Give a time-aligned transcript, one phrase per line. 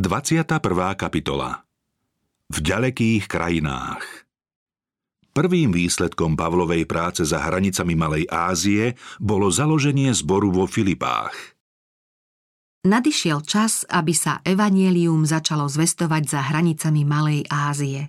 [0.00, 0.48] 21.
[0.96, 1.60] kapitola
[2.48, 4.24] V ďalekých krajinách
[5.36, 11.36] Prvým výsledkom Pavlovej práce za hranicami Malej Ázie bolo založenie zboru vo Filipách.
[12.88, 18.08] Nadišiel čas, aby sa evanielium začalo zvestovať za hranicami Malej Ázie.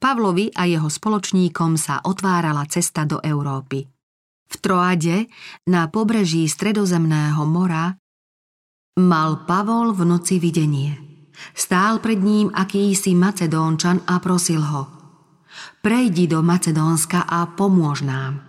[0.00, 3.84] Pavlovi a jeho spoločníkom sa otvárala cesta do Európy.
[4.48, 5.28] V Troade,
[5.68, 8.00] na pobreží Stredozemného mora,
[8.96, 10.96] mal Pavol v noci videnie.
[11.52, 14.82] Stál pred ním akýsi Macedónčan a prosil ho–
[15.86, 18.42] Prejdi do Macedónska a pomôž nám.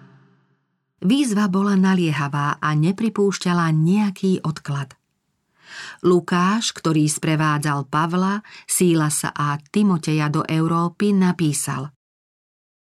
[0.97, 4.97] Výzva bola naliehavá a nepripúšťala nejaký odklad.
[6.01, 11.93] Lukáš, ktorý sprevádzal Pavla, Sílasa a Timoteja do Európy, napísal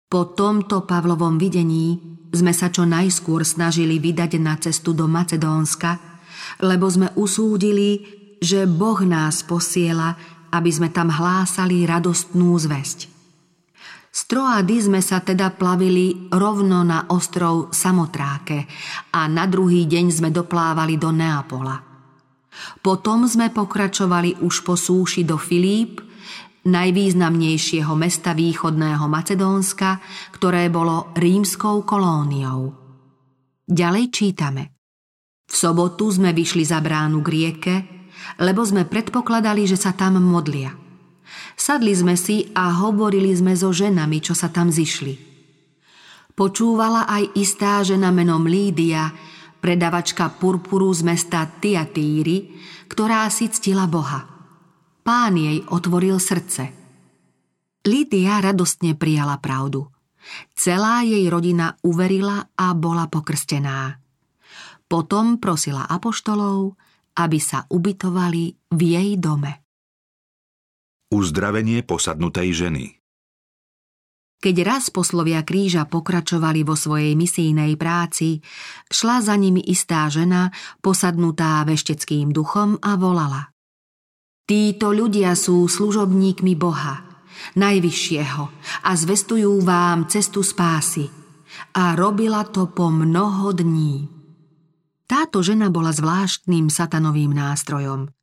[0.05, 1.97] Po tomto Pavlovom videní
[2.29, 6.12] sme sa čo najskôr snažili vydať na cestu do Macedónska,
[6.61, 8.03] lebo sme usúdili,
[8.43, 10.13] že Boh nás posiela,
[10.53, 13.09] aby sme tam hlásali radostnú zväzť.
[14.13, 18.69] Z Troady sme sa teda plavili rovno na ostrov Samotráke
[19.09, 21.81] a na druhý deň sme doplávali do Neapola.
[22.85, 25.97] Potom sme pokračovali už po súši do Filíp,
[26.63, 29.97] najvýznamnejšieho mesta východného Macedónska,
[30.37, 32.69] ktoré bolo rímskou kolóniou.
[33.65, 34.72] Ďalej čítame.
[35.47, 37.75] V sobotu sme vyšli za bránu k rieke,
[38.39, 40.73] lebo sme predpokladali, že sa tam modlia–
[41.53, 45.31] Sadli sme si a hovorili sme so ženami, čo sa tam zišli.
[46.33, 49.13] Počúvala aj istá žena menom Lídia,
[49.61, 52.57] predavačka purpuru z mesta Tiatíry,
[52.89, 54.25] ktorá si ctila Boha.
[55.05, 56.73] Pán jej otvoril srdce.
[57.85, 59.91] Lídia radostne prijala pravdu.
[60.55, 64.02] Celá jej rodina uverila a bola pokrstená.
[64.93, 66.77] Potom prosila apoštolov,
[67.17, 69.65] aby sa ubytovali v jej dome.
[71.09, 73.01] Uzdravenie posadnutej ženy
[74.37, 78.37] Keď raz poslovia kríža pokračovali vo svojej misijnej práci,
[78.85, 80.53] šla za nimi istá žena,
[80.85, 83.49] posadnutá vešteckým duchom a volala.
[84.45, 87.01] Títo ľudia sú služobníkmi Boha,
[87.57, 88.45] Najvyššieho,
[88.85, 91.09] a zvestujú vám cestu spásy.
[91.81, 94.22] A robila to po mnoho dní.
[95.13, 98.09] Táto žena bola zvláštnym satanovým nástrojom–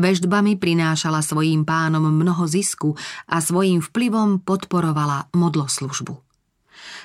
[0.00, 2.96] Veždbami prinášala svojim pánom mnoho zisku
[3.28, 6.24] a svojim vplyvom podporovala modloslužbu.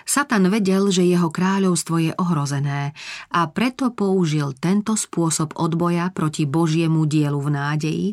[0.03, 2.91] Satan vedel, že jeho kráľovstvo je ohrozené
[3.31, 8.07] a preto použil tento spôsob odboja proti Božiemu dielu v nádeji,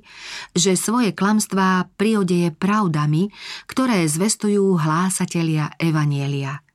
[0.55, 3.35] že svoje klamstvá priodeje pravdami,
[3.67, 6.63] ktoré zvestujú hlásatelia Evanielia–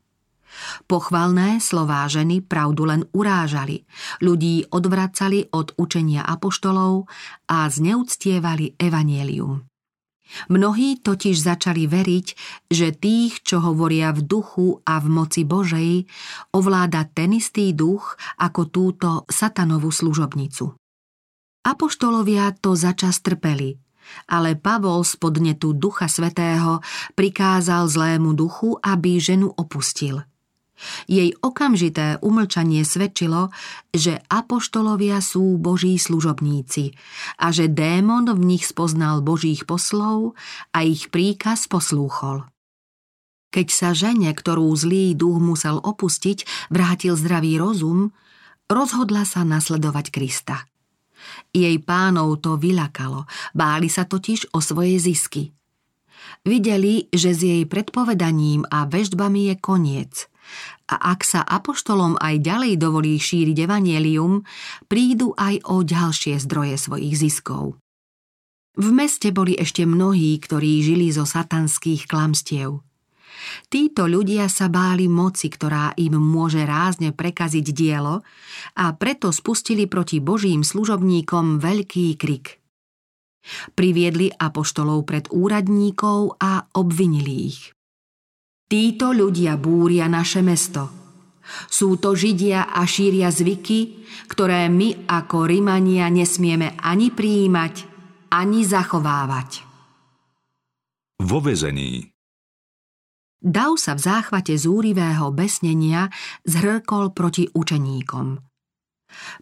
[0.86, 3.84] Pochvalné slová ženy pravdu len urážali,
[4.22, 7.10] ľudí odvracali od učenia apoštolov
[7.50, 9.66] a zneúctievali evanielium.
[10.50, 12.28] Mnohí totiž začali veriť,
[12.66, 16.10] že tých, čo hovoria v duchu a v moci Božej,
[16.50, 20.74] ovláda ten istý duch ako túto satanovú služobnicu.
[21.66, 23.78] Apoštolovia to začas trpeli,
[24.30, 26.82] ale Pavol z podnetu Ducha Svetého
[27.18, 30.26] prikázal zlému duchu, aby ženu opustil–
[31.08, 33.50] jej okamžité umlčanie svedčilo,
[33.96, 36.96] že apoštolovia sú boží služobníci
[37.40, 40.36] a že démon v nich spoznal božích poslov
[40.76, 42.44] a ich príkaz poslúchol.
[43.56, 48.12] Keď sa žene, ktorú zlý duch musel opustiť, vrátil zdravý rozum,
[48.68, 50.68] rozhodla sa nasledovať Krista.
[51.56, 53.24] Jej pánov to vylakalo,
[53.56, 55.56] báli sa totiž o svoje zisky.
[56.44, 60.14] Videli, že s jej predpovedaním a veždbami je koniec–
[60.86, 64.46] a ak sa apoštolom aj ďalej dovolí šíriť evanielium,
[64.86, 67.82] prídu aj o ďalšie zdroje svojich ziskov.
[68.76, 72.84] V meste boli ešte mnohí, ktorí žili zo satanských klamstiev.
[73.68, 78.24] Títo ľudia sa báli moci, ktorá im môže rázne prekaziť dielo
[78.80, 82.60] a preto spustili proti Božím služobníkom veľký krik.
[83.78, 87.75] Priviedli apoštolov pred úradníkov a obvinili ich.
[88.66, 90.90] Títo ľudia búria naše mesto.
[91.70, 97.86] Sú to Židia a šíria zvyky, ktoré my ako Rimania nesmieme ani prijímať,
[98.34, 99.62] ani zachovávať.
[101.22, 102.10] Vo vezení
[103.46, 106.10] Dav sa v záchvate zúrivého besnenia
[106.50, 108.42] zhrkol proti učeníkom.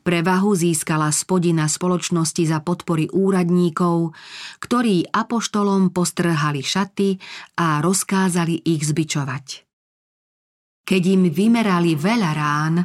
[0.01, 4.13] Prevahu získala spodina spoločnosti za podpory úradníkov,
[4.59, 7.17] ktorí apoštolom postrhali šaty
[7.59, 9.45] a rozkázali ich zbičovať.
[10.83, 12.75] Keď im vymerali veľa rán,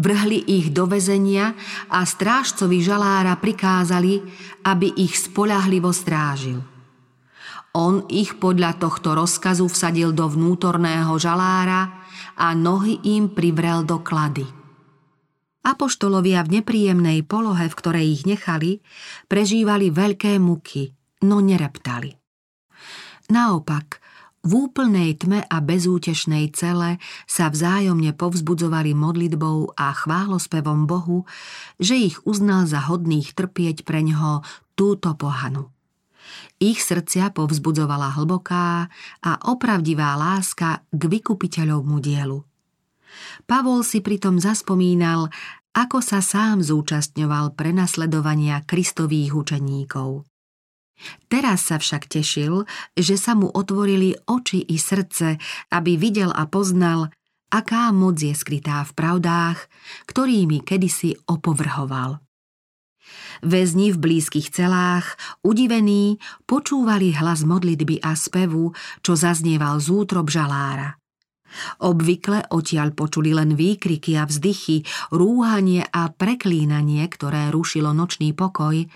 [0.00, 1.52] Vrhli ich do väzenia
[1.90, 4.22] a strážcovi žalára prikázali,
[4.64, 6.62] aby ich spolahlivo strážil.
[7.74, 12.06] On ich podľa tohto rozkazu vsadil do vnútorného žalára
[12.38, 14.59] a nohy im privrel do klady.
[15.60, 18.80] Apoštolovia v nepríjemnej polohe, v ktorej ich nechali,
[19.28, 20.96] prežívali veľké muky,
[21.28, 22.16] no nereptali.
[23.28, 24.00] Naopak,
[24.40, 26.96] v úplnej tme a bezútešnej cele
[27.28, 31.28] sa vzájomne povzbudzovali modlitbou a chválospevom Bohu,
[31.76, 34.40] že ich uznal za hodných trpieť pre ňoho
[34.72, 35.68] túto pohanu.
[36.56, 38.88] Ich srdcia povzbudzovala hlboká
[39.20, 42.49] a opravdivá láska k vykupiteľovmu dielu.
[43.46, 45.30] Pavol si pritom zaspomínal,
[45.70, 50.26] ako sa sám zúčastňoval prenasledovania kristových učeníkov.
[51.32, 55.40] Teraz sa však tešil, že sa mu otvorili oči i srdce,
[55.72, 57.08] aby videl a poznal,
[57.48, 59.58] aká moc je skrytá v pravdách,
[60.04, 62.20] ktorými kedysi opovrhoval.
[63.40, 70.99] Väzni v blízkych celách, udivení, počúvali hlas modlitby a spevu, čo zaznieval z útrob žalára.
[71.82, 78.86] Obvykle odtiaľ počuli len výkriky a vzdychy, rúhanie a preklínanie, ktoré rušilo nočný pokoj,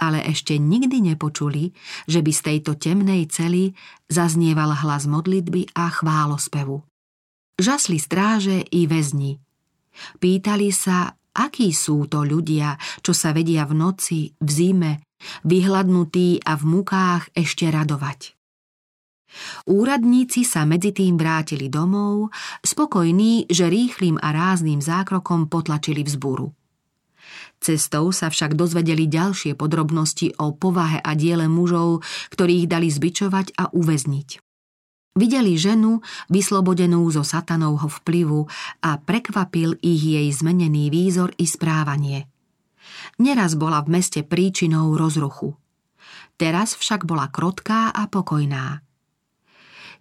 [0.00, 1.76] ale ešte nikdy nepočuli,
[2.08, 3.76] že by z tejto temnej cely
[4.08, 6.80] zaznieval hlas modlitby a chválospevu.
[7.60, 9.36] Žasli stráže i väzni.
[10.16, 14.92] Pýtali sa, akí sú to ľudia, čo sa vedia v noci, v zime,
[15.44, 18.39] vyhladnutí a v mukách ešte radovať.
[19.66, 22.34] Úradníci sa medzi tým vrátili domov,
[22.66, 26.50] spokojní, že rýchlým a rázným zákrokom potlačili vzburu.
[27.60, 32.00] Cestou sa však dozvedeli ďalšie podrobnosti o povahe a diele mužov,
[32.32, 34.28] ktorých dali zbičovať a uväzniť.
[35.20, 36.00] Videli ženu,
[36.32, 38.48] vyslobodenú zo satanovho vplyvu
[38.80, 42.30] a prekvapil ich jej zmenený výzor i správanie.
[43.20, 45.58] Neraz bola v meste príčinou rozruchu.
[46.40, 48.80] Teraz však bola krotká a pokojná.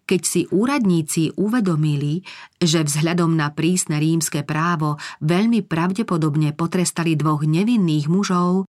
[0.09, 2.25] Keď si úradníci uvedomili,
[2.57, 8.65] že vzhľadom na prísne rímske právo veľmi pravdepodobne potrestali dvoch nevinných mužov,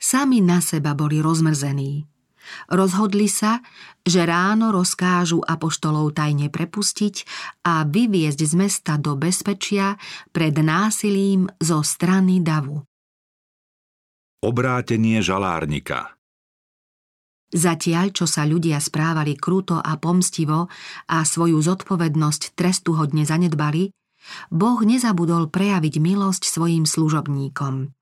[0.00, 2.08] sami na seba boli rozmrzení.
[2.72, 3.60] Rozhodli sa,
[4.00, 7.28] že ráno rozkážu apoštolov tajne prepustiť
[7.68, 10.00] a vyviezť z mesta do bezpečia
[10.32, 12.80] pred násilím zo strany davu.
[14.40, 16.17] Obrátenie žalárnika
[17.48, 20.68] Zatiaľ, čo sa ľudia správali kruto a pomstivo
[21.08, 23.88] a svoju zodpovednosť trestuhodne zanedbali,
[24.52, 27.96] Boh nezabudol prejaviť milosť svojim služobníkom.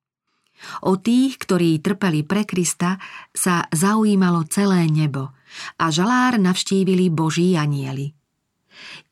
[0.82, 2.98] O tých, ktorí trpeli pre Krista,
[3.31, 5.31] sa zaujímalo celé nebo
[5.78, 8.16] a žalár navštívili Boží anieli.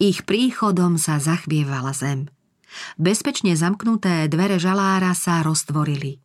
[0.03, 2.27] Ich príchodom sa zachvievala zem.
[2.99, 6.19] Bezpečne zamknuté dvere žalára sa roztvorili.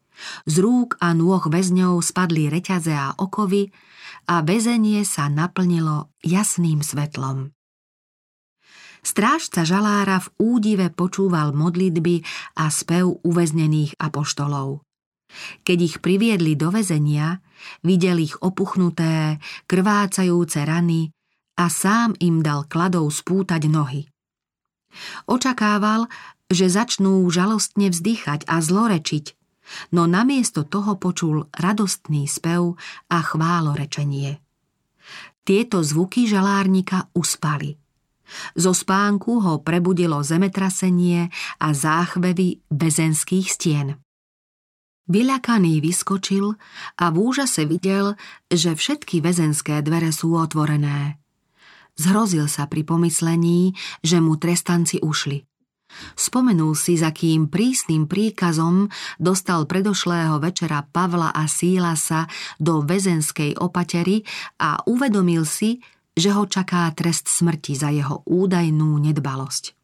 [0.45, 3.71] Z rúk a nôh väzňov spadli reťaze a okovy
[4.27, 7.56] a väzenie sa naplnilo jasným svetlom.
[9.00, 12.19] Strážca žalára v údive počúval modlitby
[12.60, 14.83] a spev uväznených apoštolov.
[15.63, 17.39] Keď ich priviedli do väzenia,
[17.86, 19.39] videl ich opuchnuté,
[19.69, 21.16] krvácajúce rany
[21.56, 24.04] a sám im dal kladou spútať nohy.
[25.30, 26.10] Očakával,
[26.50, 29.39] že začnú žalostne vzdychať a zlorečiť,
[29.92, 32.77] no namiesto toho počul radostný spev
[33.10, 34.42] a chválorečenie.
[35.42, 37.73] Tieto zvuky žalárnika uspali.
[38.54, 43.97] Zo spánku ho prebudilo zemetrasenie a záchvevy bezenských stien.
[45.09, 46.54] Vyľakaný vyskočil
[47.02, 48.14] a v úžase videl,
[48.54, 51.18] že všetky väzenské dvere sú otvorené.
[51.97, 53.73] Zhrozil sa pri pomyslení,
[54.06, 55.49] že mu trestanci ušli.
[56.14, 62.30] Spomenul si, za kým prísnym príkazom dostal predošlého večera Pavla a Sílasa
[62.62, 64.22] do väzenskej opatery
[64.62, 65.81] a uvedomil si,
[66.14, 69.80] že ho čaká trest smrti za jeho údajnú nedbalosť.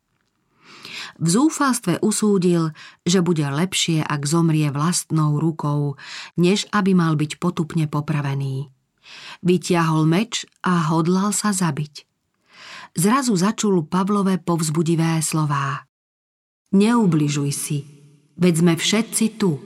[1.16, 2.76] V zúfalstve usúdil,
[3.08, 5.96] že bude lepšie, ak zomrie vlastnou rukou,
[6.36, 8.68] než aby mal byť potupne popravený.
[9.46, 12.04] Vytiahol meč a hodlal sa zabiť.
[12.96, 15.84] Zrazu začul Pavlové povzbudivé slová.
[16.76, 17.78] Neubližuj si,
[18.36, 19.64] veď sme všetci tu.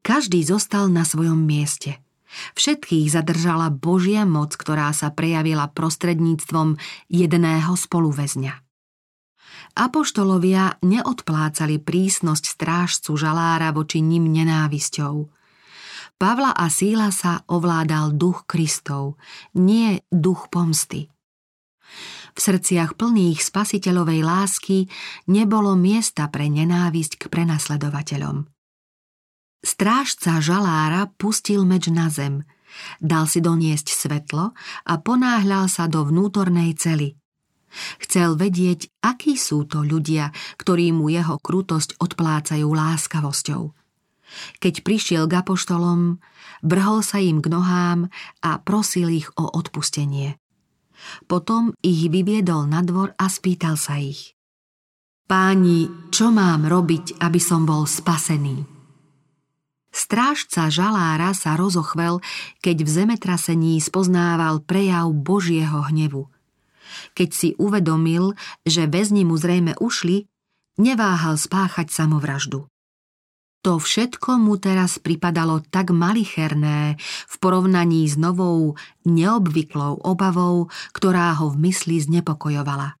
[0.00, 2.00] Každý zostal na svojom mieste.
[2.56, 6.80] Všetkých zadržala Božia moc, ktorá sa prejavila prostredníctvom
[7.12, 8.54] jedného spoluväzňa.
[9.76, 15.28] Apoštolovia neodplácali prísnosť strážcu žalára voči ním nenávisťou.
[16.16, 19.20] Pavla a Síla sa ovládal duch Kristov,
[19.52, 21.12] nie duch pomsty.
[22.40, 24.88] V srdciach plných spasiteľovej lásky
[25.28, 28.48] nebolo miesta pre nenávisť k prenasledovateľom.
[29.60, 32.48] Strážca žalára pustil meč na zem,
[32.96, 34.56] dal si doniesť svetlo
[34.88, 37.12] a ponáhľal sa do vnútornej cely.
[38.00, 43.62] Chcel vedieť, akí sú to ľudia, ktorí mu jeho krutosť odplácajú láskavosťou.
[44.64, 46.16] Keď prišiel k apoštolom,
[46.64, 48.08] vrhol sa im k nohám
[48.40, 50.39] a prosil ich o odpustenie.
[51.26, 54.34] Potom ich vyviedol na dvor a spýtal sa ich.
[55.30, 58.80] Páni, čo mám robiť, aby som bol spasený?
[59.90, 62.22] Strážca žalára sa rozochvel,
[62.62, 66.30] keď v zemetrasení spoznával prejav Božieho hnevu.
[67.18, 70.30] Keď si uvedomil, že väzni mu zrejme ušli,
[70.78, 72.69] neváhal spáchať samovraždu.
[73.60, 76.96] To všetko mu teraz pripadalo tak malicherné
[77.28, 82.96] v porovnaní s novou, neobvyklou obavou, ktorá ho v mysli znepokojovala.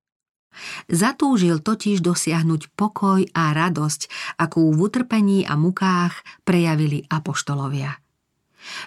[0.92, 7.96] Zatúžil totiž dosiahnuť pokoj a radosť, akú v utrpení a mukách prejavili apoštolovia.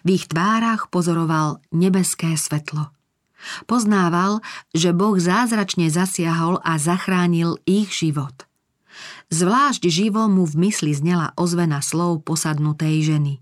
[0.06, 2.94] V ich tvárach pozoroval nebeské svetlo.
[3.65, 4.46] Poznával,
[4.77, 8.46] že Boh zázračne zasiahol a zachránil ich život.
[9.30, 13.34] Zvlášť živo mu v mysli znela ozvena slov posadnutej ženy.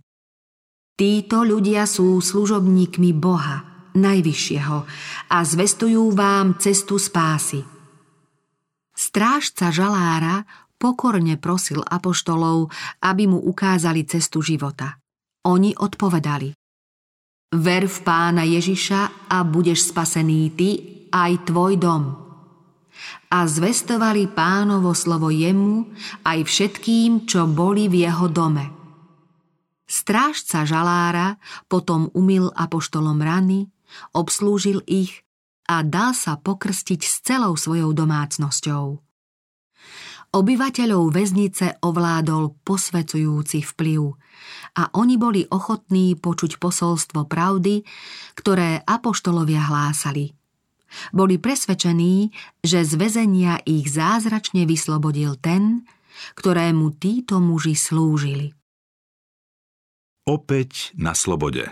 [0.96, 4.78] Títo ľudia sú služobníkmi Boha, Najvyššieho,
[5.34, 7.66] a zvestujú vám cestu spásy–
[9.02, 10.46] Strážca žalára
[10.78, 12.70] pokorne prosil apoštolov,
[13.02, 15.02] aby mu ukázali cestu života.
[15.50, 16.54] Oni odpovedali.
[17.58, 20.70] Ver v pána Ježiša a budeš spasený ty
[21.10, 22.21] aj tvoj dom.
[23.32, 25.90] A zvestovali pánovo slovo jemu
[26.28, 28.70] aj všetkým, čo boli v jeho dome.
[29.92, 31.36] Strážca žalára
[31.68, 33.68] potom umil apoštolom rany,
[34.16, 35.28] obslúžil ich
[35.68, 39.04] a dal sa pokrstiť s celou svojou domácnosťou.
[40.32, 44.16] Obyvateľov väznice ovládol posvecujúci vplyv
[44.80, 47.84] a oni boli ochotní počuť posolstvo pravdy,
[48.40, 50.32] ktoré apoštolovia hlásali.
[51.16, 52.32] Boli presvedčení,
[52.62, 55.88] že z väzenia ich zázračne vyslobodil ten,
[56.36, 58.54] ktorému títo muži slúžili.
[60.28, 61.66] Opäť na slobode.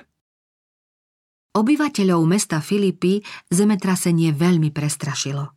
[1.54, 5.54] Obyvateľov mesta Filipy zemetrasenie veľmi prestrašilo.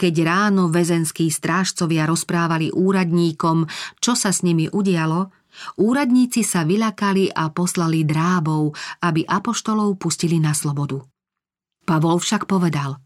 [0.00, 3.68] Keď ráno väzenskí strážcovia rozprávali úradníkom,
[4.00, 5.28] čo sa s nimi udialo,
[5.76, 8.72] úradníci sa vylakali a poslali drábov,
[9.04, 11.04] aby apoštolov pustili na slobodu.
[11.88, 13.00] Pavol však povedal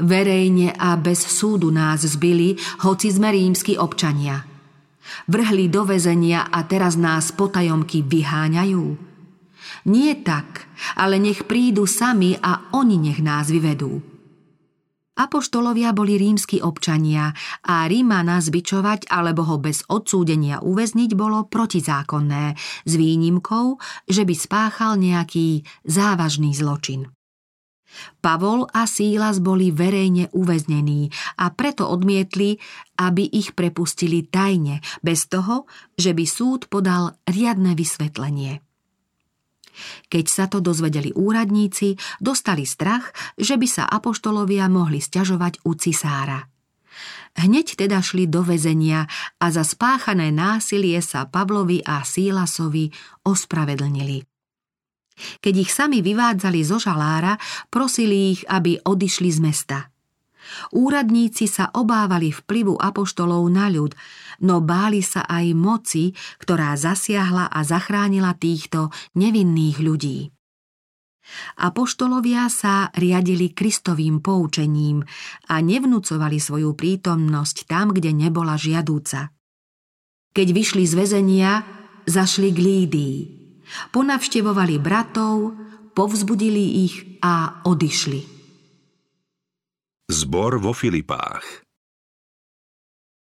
[0.00, 4.48] Verejne a bez súdu nás zbili, hoci sme rímsky občania.
[5.28, 8.84] Vrhli do väzenia a teraz nás potajomky vyháňajú.
[9.92, 14.00] Nie tak, ale nech prídu sami a oni nech nás vyvedú.
[15.20, 17.36] Apoštolovia boli rímsky občania
[17.68, 22.56] a Rímana zbičovať alebo ho bez odsúdenia uväzniť bolo protizákonné,
[22.88, 23.76] s výnimkou,
[24.08, 27.19] že by spáchal nejaký závažný zločin.
[28.20, 32.56] Pavol a Sílas boli verejne uväznení a preto odmietli,
[33.00, 35.66] aby ich prepustili tajne, bez toho,
[35.96, 38.62] že by súd podal riadne vysvetlenie.
[40.12, 46.44] Keď sa to dozvedeli úradníci, dostali strach, že by sa apoštolovia mohli stiažovať u cisára.
[47.38, 49.06] Hneď teda šli do väzenia
[49.38, 52.90] a za spáchané násilie sa Pavlovi a Sílasovi
[53.22, 54.29] ospravedlnili.
[55.44, 57.36] Keď ich sami vyvádzali zo žalára,
[57.68, 59.78] prosili ich, aby odišli z mesta–
[60.74, 63.94] Úradníci sa obávali vplyvu apoštolov na ľud,
[64.42, 70.18] no báli sa aj moci, ktorá zasiahla a zachránila týchto nevinných ľudí.
[71.62, 75.06] Apoštolovia sa riadili Kristovým poučením
[75.46, 79.30] a nevnúcovali svoju prítomnosť tam, kde nebola žiadúca.
[80.34, 81.62] Keď vyšli z väzenia,
[82.10, 83.39] zašli k Lídii.
[83.90, 85.54] Ponavštevovali bratov,
[85.94, 88.20] povzbudili ich a odišli.
[90.10, 91.62] Zbor vo Filipách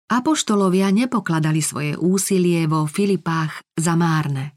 [0.07, 4.55] Apoštolovia nepokladali svoje úsilie vo Filipách za márne.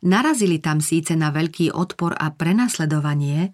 [0.00, 3.52] Narazili tam síce na veľký odpor a prenasledovanie,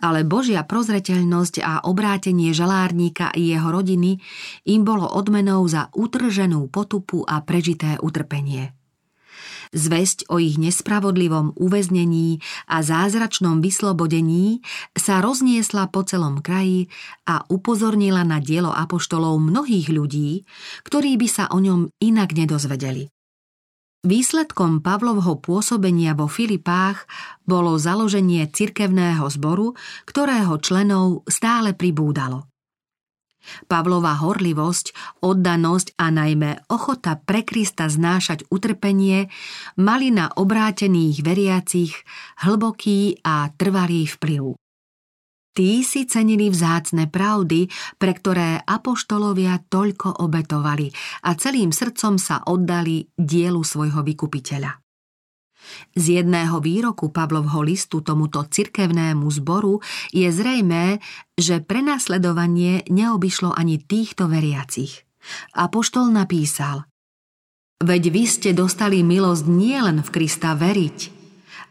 [0.00, 4.16] ale Božia prozreteľnosť a obrátenie žalárníka i jeho rodiny
[4.64, 8.72] im bolo odmenou za utrženú potupu a prežité utrpenie.
[9.72, 14.60] Zväzť o ich nespravodlivom uväznení a zázračnom vyslobodení
[14.92, 16.92] sa rozniesla po celom kraji
[17.24, 20.44] a upozornila na dielo apoštolov mnohých ľudí,
[20.84, 23.08] ktorí by sa o ňom inak nedozvedeli.
[24.04, 27.08] Výsledkom Pavlovho pôsobenia vo Filipách
[27.48, 29.72] bolo založenie cirkevného zboru,
[30.04, 32.51] ktorého členov stále pribúdalo.
[33.70, 39.30] Pavlova horlivosť, oddanosť a najmä ochota pre Krista znášať utrpenie
[39.78, 41.92] mali na obrátených veriacich
[42.42, 44.58] hlboký a trvalý vplyv.
[45.52, 47.68] Tí si cenili vzácne pravdy,
[48.00, 50.88] pre ktoré apoštolovia toľko obetovali
[51.28, 54.81] a celým srdcom sa oddali dielu svojho vykupiteľa.
[55.92, 60.98] Z jedného výroku Pavlovho listu tomuto cirkevnému zboru je zrejmé,
[61.38, 65.04] že prenasledovanie neobyšlo ani týchto veriacich.
[65.54, 66.86] Apoštol napísal
[67.82, 70.98] Veď vy ste dostali milosť nielen v Krista veriť,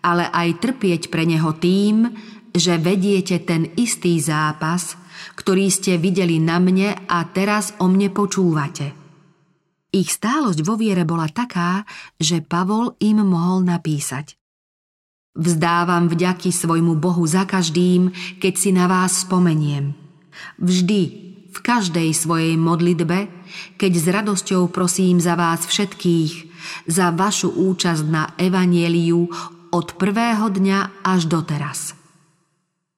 [0.04, 2.12] ale aj trpieť pre Neho tým,
[2.52, 5.00] že vediete ten istý zápas,
[5.40, 9.01] ktorý ste videli na mne a teraz o mne počúvate.
[9.92, 11.84] Ich stálosť vo viere bola taká,
[12.16, 14.40] že Pavol im mohol napísať.
[15.36, 19.92] Vzdávam vďaky svojmu Bohu za každým, keď si na vás spomeniem.
[20.60, 21.02] Vždy,
[21.52, 23.28] v každej svojej modlitbe,
[23.76, 26.34] keď s radosťou prosím za vás všetkých,
[26.88, 29.28] za vašu účasť na evanieliu
[29.76, 32.01] od prvého dňa až doteraz.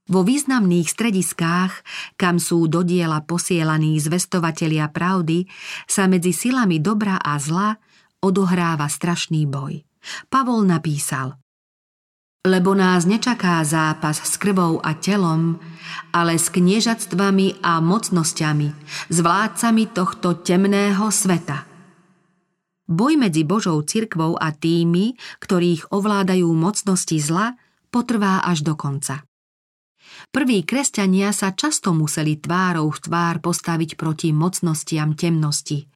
[0.04, 1.72] Vo významných strediskách,
[2.20, 5.48] kam sú do diela posielaní zvestovatelia pravdy,
[5.88, 7.80] sa medzi silami dobra a zla
[8.20, 9.88] odohráva strašný boj.
[10.28, 11.40] Pavol napísal
[12.44, 15.64] Lebo nás nečaká zápas s krvou a telom,
[16.12, 18.68] ale s kniežatstvami a mocnosťami,
[19.08, 21.64] s vládcami tohto temného sveta.
[22.84, 27.56] Boj medzi Božou cirkvou a tými, ktorých ovládajú mocnosti zla,
[27.88, 29.24] potrvá až do konca.
[30.32, 35.88] Prví kresťania sa často museli tvárou v tvár postaviť proti mocnostiam temnosti.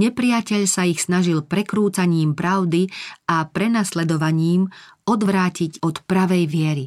[0.00, 2.88] Nepriateľ sa ich snažil prekrúcaním pravdy
[3.28, 4.72] a prenasledovaním
[5.04, 6.86] odvrátiť od pravej viery.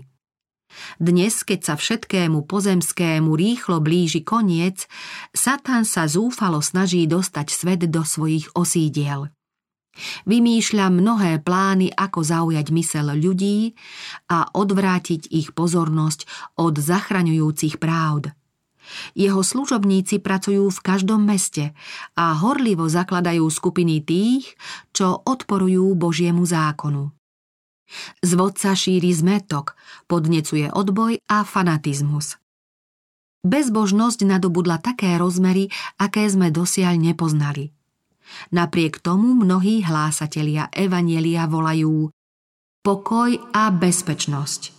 [0.97, 4.87] Dnes, keď sa všetkému pozemskému rýchlo blíži koniec,
[5.35, 9.29] Satan sa zúfalo snaží dostať svet do svojich osídiel.
[10.23, 13.75] Vymýšľa mnohé plány, ako zaujať mysel ľudí
[14.31, 18.31] a odvrátiť ich pozornosť od zachraňujúcich právd.
[19.13, 21.71] Jeho služobníci pracujú v každom meste
[22.17, 24.57] a horlivo zakladajú skupiny tých,
[24.91, 27.11] čo odporujú Božiemu zákonu.
[28.23, 29.75] Z vodca šíri zmetok,
[30.07, 32.39] podnecuje odboj a fanatizmus.
[33.43, 35.67] Bezbožnosť nadobudla také rozmery,
[35.99, 37.75] aké sme dosiaľ nepoznali–
[38.51, 42.11] Napriek tomu mnohí hlásatelia Evanielia volajú
[42.81, 44.73] pokoj a bezpečnosť.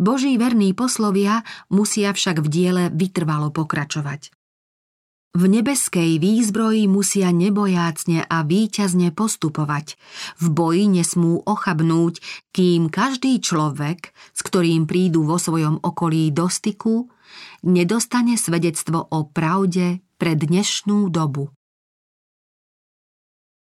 [0.00, 4.32] Boží verní poslovia musia však v diele vytrvalo pokračovať.
[5.30, 9.94] V nebeskej výzbroji musia nebojácne a výťazne postupovať.
[10.42, 12.18] V boji nesmú ochabnúť,
[12.50, 17.06] kým každý človek, s ktorým prídu vo svojom okolí do styku,
[17.62, 21.54] nedostane svedectvo o pravde pre dnešnú dobu.